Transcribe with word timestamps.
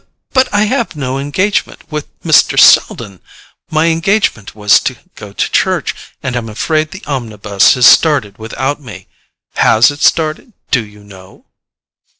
"But 0.33 0.51
I 0.51 0.63
have 0.63 0.95
no 0.95 1.19
engagement 1.19 1.91
with 1.91 2.07
Mr. 2.23 2.59
Selden! 2.59 3.21
My 3.69 3.85
engagement 3.89 4.55
was 4.55 4.79
to 4.79 4.95
go 5.13 5.31
to 5.31 5.51
church; 5.51 5.93
and 6.23 6.35
I'm 6.35 6.49
afraid 6.49 6.89
the 6.89 7.05
omnibus 7.05 7.75
has 7.75 7.85
started 7.85 8.39
without 8.39 8.81
me. 8.81 9.05
HAS 9.57 9.91
it 9.91 10.01
started, 10.01 10.53
do 10.71 10.83
you 10.83 11.03
know?" 11.03 11.45